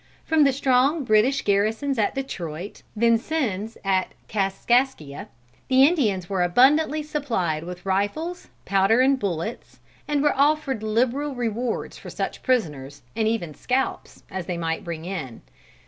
[0.25, 5.27] From the strong British garrisons at Detroit, Vincennes and Kaskaskia,
[5.67, 11.99] the Indians were abundantly supplied with rifles, powder and bullets, and were offered liberal rewards
[11.99, 15.43] for such prisoners, and even scalps, as they might bring in.